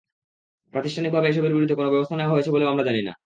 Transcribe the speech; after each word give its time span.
প্রাতিষ্ঠানিকভাবে 0.73 1.27
এসবের 1.27 1.53
বিরুদ্ধে 1.55 1.77
কোনো 1.79 1.89
ব্যবস্থা 1.93 2.15
নেওয়া 2.15 2.33
হয়েছে 2.33 2.53
বলেও 2.53 2.71
আমরা 2.71 2.87
জানি 2.89 3.01
না। 3.07 3.13